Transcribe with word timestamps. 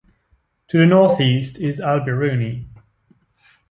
To 0.69 0.79
the 0.79 0.87
northeast 0.87 1.59
is 1.59 1.79
Al-Biruni. 1.79 2.67